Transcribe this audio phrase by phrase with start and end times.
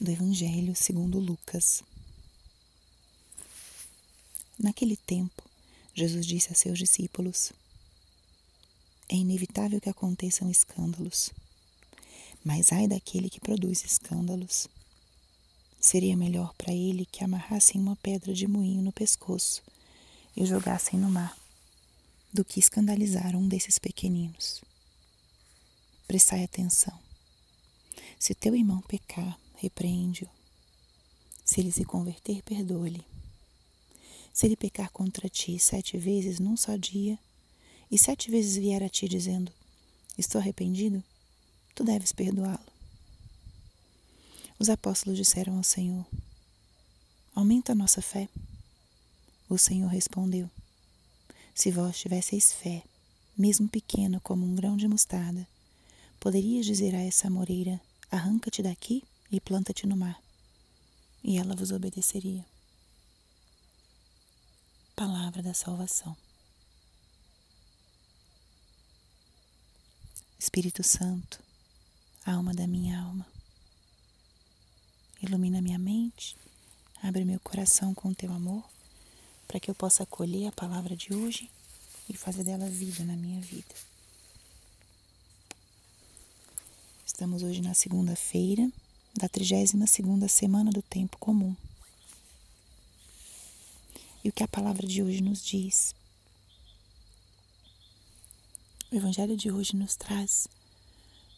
[0.00, 1.82] do Evangelho segundo Lucas.
[4.58, 5.42] Naquele tempo,
[5.94, 7.52] Jesus disse a seus discípulos:
[9.08, 11.30] É inevitável que aconteçam escândalos,
[12.44, 14.68] mas ai daquele que produz escândalos.
[15.80, 19.62] Seria melhor para ele que amarrassem uma pedra de moinho no pescoço
[20.36, 21.36] e o jogassem no mar,
[22.32, 24.62] do que escandalizar um desses pequeninos.
[26.06, 26.98] Prestai atenção.
[28.18, 30.28] Se teu irmão pecar, repreende-o.
[31.44, 33.04] Se ele se converter, perdoa-lhe.
[34.32, 37.18] Se ele pecar contra ti sete vezes num só dia,
[37.90, 39.52] e sete vezes vier a ti dizendo:
[40.18, 41.02] Estou arrependido,
[41.74, 42.66] tu deves perdoá-lo.
[44.58, 46.04] Os apóstolos disseram ao Senhor:
[47.34, 48.28] Aumenta a nossa fé.
[49.48, 50.50] O Senhor respondeu:
[51.54, 52.82] Se vós tivesseis fé,
[53.38, 55.46] mesmo pequena como um grão de mostarda,
[56.18, 60.20] poderias dizer a essa moreira: Arranca-te daqui e planta-te no mar,
[61.22, 62.44] e ela vos obedeceria.
[64.94, 66.16] Palavra da salvação.
[70.38, 71.42] Espírito Santo,
[72.24, 73.26] alma da minha alma,
[75.20, 76.36] ilumina minha mente,
[77.02, 78.64] abre meu coração com teu amor,
[79.48, 81.50] para que eu possa acolher a palavra de hoje
[82.08, 83.74] e fazer dela vida na minha vida.
[87.04, 88.70] Estamos hoje na segunda-feira
[89.18, 91.56] da 32 segunda semana do tempo comum.
[94.22, 95.94] E o que a palavra de hoje nos diz?
[98.90, 100.46] O evangelho de hoje nos traz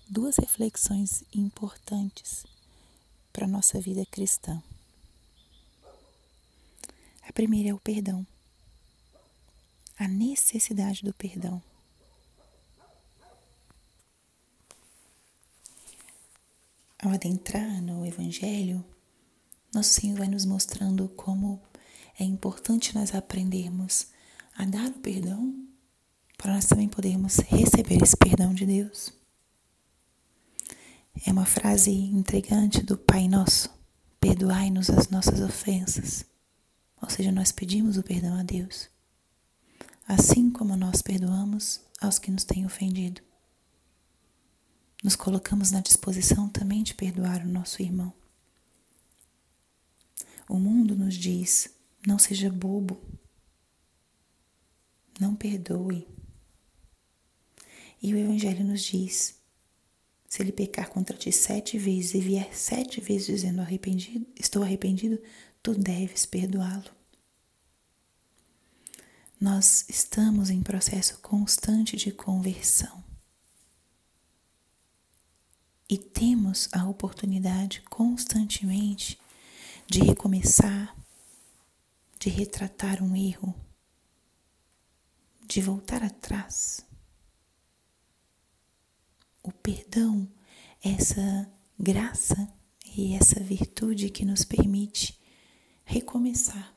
[0.08, 2.44] duas reflexões importantes
[3.32, 4.62] para a nossa vida cristã.
[7.22, 8.26] A primeira é o perdão.
[9.98, 11.62] A necessidade do perdão.
[17.00, 18.84] Ao adentrar no Evangelho,
[19.72, 21.62] nosso Senhor vai nos mostrando como
[22.18, 24.08] é importante nós aprendermos
[24.56, 25.54] a dar o perdão
[26.36, 29.12] para nós também podermos receber esse perdão de Deus.
[31.24, 33.70] É uma frase intrigante do Pai Nosso:
[34.18, 36.24] perdoai-nos as nossas ofensas.
[37.00, 38.88] Ou seja, nós pedimos o perdão a Deus,
[40.08, 43.27] assim como nós perdoamos aos que nos têm ofendido
[45.02, 48.12] nos colocamos na disposição também de perdoar o nosso irmão.
[50.48, 51.70] O mundo nos diz:
[52.06, 53.00] não seja bobo,
[55.20, 56.06] não perdoe.
[58.02, 59.38] E o Evangelho nos diz:
[60.28, 65.20] se ele pecar contra ti sete vezes e vier sete vezes dizendo arrependido, estou arrependido,
[65.62, 66.90] tu deves perdoá-lo.
[69.40, 73.07] Nós estamos em processo constante de conversão.
[75.88, 79.18] E temos a oportunidade constantemente
[79.86, 80.94] de recomeçar,
[82.18, 83.54] de retratar um erro,
[85.46, 86.84] de voltar atrás.
[89.42, 90.28] O perdão,
[90.82, 92.52] essa graça
[92.94, 95.18] e essa virtude que nos permite
[95.84, 96.74] recomeçar.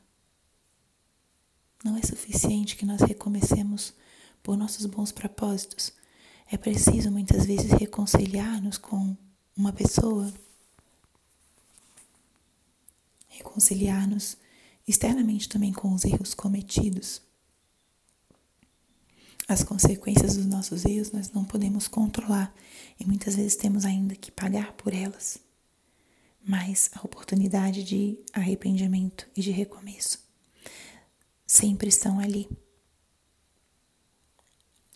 [1.84, 3.94] Não é suficiente que nós recomecemos
[4.42, 5.92] por nossos bons propósitos,
[6.52, 9.16] é preciso muitas vezes reconciliar-nos com
[9.56, 10.32] uma pessoa,
[13.30, 14.36] reconciliar-nos
[14.86, 17.22] externamente também com os erros cometidos.
[19.48, 22.54] As consequências dos nossos erros nós não podemos controlar
[23.00, 25.40] e muitas vezes temos ainda que pagar por elas.
[26.44, 30.20] Mas a oportunidade de arrependimento e de recomeço
[31.48, 32.50] sempre estão ali.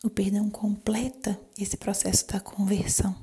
[0.05, 3.19] O perdão completa esse processo da conversão.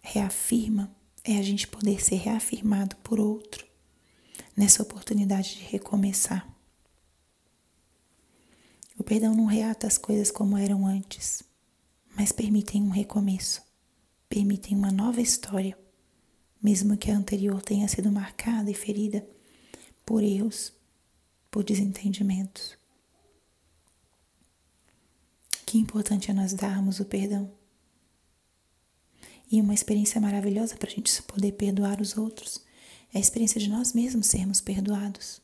[0.00, 3.66] Reafirma é a gente poder ser reafirmado por outro
[4.56, 6.48] nessa oportunidade de recomeçar.
[8.96, 11.42] O perdão não reata as coisas como eram antes,
[12.16, 13.60] mas permitem um recomeço,
[14.28, 15.76] permitem uma nova história,
[16.62, 19.28] mesmo que a anterior tenha sido marcada e ferida
[20.06, 20.72] por erros,
[21.50, 22.77] por desentendimentos.
[25.68, 27.52] Que importante é nós darmos o perdão.
[29.52, 32.64] E uma experiência maravilhosa para a gente poder perdoar os outros
[33.12, 35.42] é a experiência de nós mesmos sermos perdoados.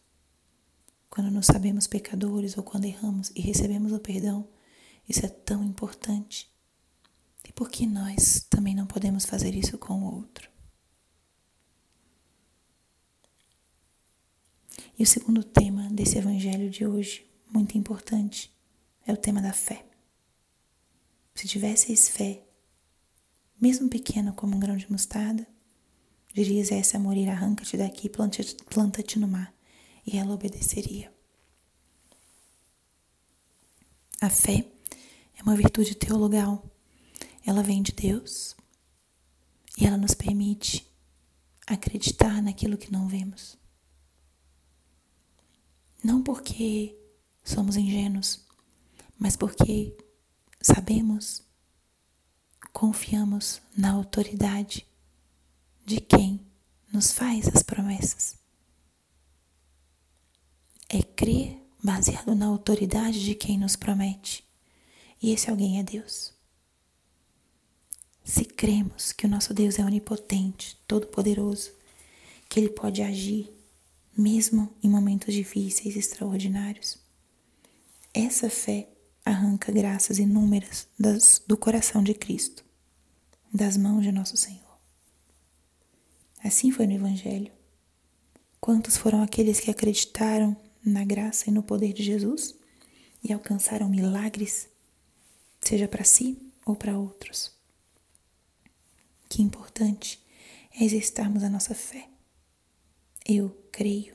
[1.10, 4.48] Quando nos sabemos pecadores ou quando erramos e recebemos o perdão,
[5.06, 6.50] isso é tão importante.
[7.46, 10.48] E por que nós também não podemos fazer isso com o outro?
[14.98, 18.50] E o segundo tema desse evangelho de hoje, muito importante,
[19.06, 19.84] é o tema da fé.
[21.34, 22.44] Se tivesseis fé,
[23.60, 25.46] mesmo pequeno como um grão de mostarda,
[26.32, 29.54] dirias a essa moreira: arranca-te daqui, planta-te no mar,
[30.06, 31.12] e ela obedeceria.
[34.20, 34.66] A fé
[35.36, 36.64] é uma virtude teologal.
[37.46, 38.56] Ela vem de Deus
[39.76, 40.90] e ela nos permite
[41.66, 43.58] acreditar naquilo que não vemos.
[46.02, 46.96] Não porque
[47.42, 48.46] somos ingênuos,
[49.18, 49.96] mas porque
[50.66, 51.42] sabemos,
[52.72, 54.86] confiamos na autoridade
[55.84, 56.40] de quem
[56.90, 58.36] nos faz as promessas.
[60.88, 64.42] É crer baseado na autoridade de quem nos promete.
[65.20, 66.32] E esse alguém é Deus.
[68.24, 71.72] Se cremos que o nosso Deus é onipotente, todo-poderoso,
[72.48, 73.52] que Ele pode agir
[74.16, 76.96] mesmo em momentos difíceis e extraordinários,
[78.14, 78.88] essa fé
[79.24, 82.64] arranca graças inúmeras das, do coração de Cristo,
[83.52, 84.78] das mãos de nosso Senhor.
[86.42, 87.50] Assim foi no Evangelho.
[88.60, 92.54] Quantos foram aqueles que acreditaram na graça e no poder de Jesus
[93.22, 94.68] e alcançaram milagres,
[95.60, 97.50] seja para si ou para outros?
[99.28, 100.22] Que importante
[100.78, 102.08] é exercitarmos a nossa fé.
[103.26, 104.14] Eu creio.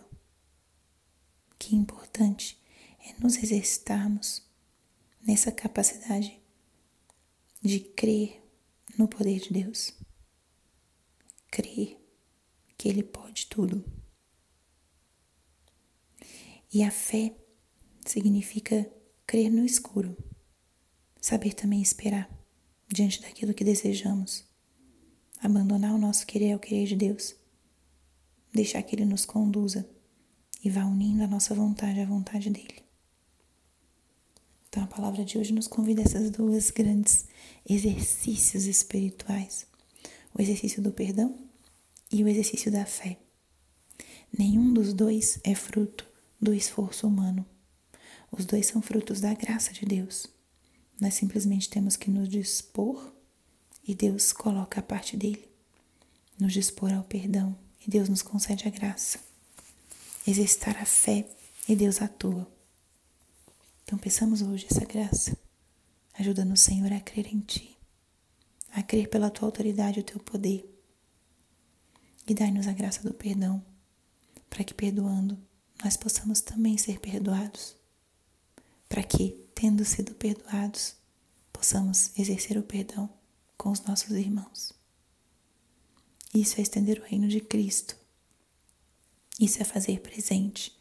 [1.58, 2.60] Que importante
[3.00, 4.49] é nos exercitarmos
[5.30, 6.42] nessa capacidade
[7.62, 8.44] de crer
[8.98, 9.94] no poder de Deus.
[11.52, 12.04] Crer
[12.76, 13.86] que Ele pode tudo.
[16.74, 17.38] E a fé
[18.08, 18.92] significa
[19.28, 20.18] crer no escuro,
[21.22, 22.28] saber também esperar
[22.88, 24.44] diante daquilo que desejamos,
[25.40, 27.36] abandonar o nosso querer ao querer de Deus,
[28.52, 29.88] deixar que Ele nos conduza
[30.64, 32.89] e vá unindo a nossa vontade à vontade dEle.
[34.69, 37.25] Então a palavra de hoje nos convida a essas duas grandes
[37.68, 39.66] exercícios espirituais:
[40.33, 41.36] o exercício do perdão
[42.12, 43.18] e o exercício da fé.
[44.38, 46.07] Nenhum dos dois é fruto
[46.39, 47.45] do esforço humano.
[48.31, 50.27] Os dois são frutos da graça de Deus.
[51.01, 53.12] Nós simplesmente temos que nos dispor
[53.83, 55.50] e Deus coloca a parte dele.
[56.39, 59.19] Nos dispor ao perdão e Deus nos concede a graça.
[60.27, 61.27] Exercitar a fé
[61.68, 62.59] e Deus atua.
[63.90, 65.36] Então peçamos hoje essa graça.
[66.14, 67.76] Ajuda-nos, Senhor, a crer em Ti,
[68.72, 70.80] a crer pela Tua autoridade e o Teu poder
[72.28, 73.66] e dai-nos a graça do perdão,
[74.48, 75.40] para que, perdoando,
[75.84, 77.76] nós possamos também ser perdoados,
[78.88, 80.96] para que, tendo sido perdoados,
[81.52, 83.10] possamos exercer o perdão
[83.58, 84.72] com os nossos irmãos.
[86.32, 87.98] Isso é estender o reino de Cristo.
[89.40, 90.80] Isso é fazer presente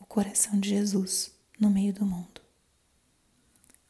[0.00, 2.39] o coração de Jesus no meio do mundo.